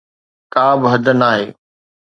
ڪابه 0.53 0.87
حد 0.93 1.05
ناهي. 1.19 1.45